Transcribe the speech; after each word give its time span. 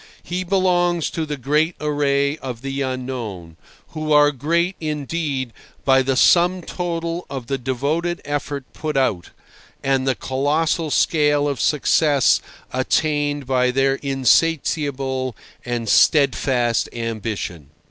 He 0.23 0.43
belongs 0.43 1.11
to 1.11 1.27
the 1.27 1.37
great 1.37 1.75
array 1.79 2.35
of 2.37 2.63
the 2.63 2.81
unknown—who 2.81 4.11
are 4.11 4.31
great, 4.31 4.75
indeed, 4.79 5.53
by 5.85 6.01
the 6.01 6.15
sum 6.15 6.63
total 6.63 7.27
of 7.29 7.45
the 7.45 7.59
devoted 7.59 8.19
effort 8.25 8.65
put 8.73 8.97
out, 8.97 9.29
and 9.83 10.07
the 10.07 10.15
colossal 10.15 10.89
scale 10.89 11.47
of 11.47 11.61
success 11.61 12.41
attained 12.73 13.45
by 13.45 13.69
their 13.69 13.93
insatiable 13.93 15.35
and 15.63 15.87
steadfast 15.87 16.89
ambition. 16.93 17.69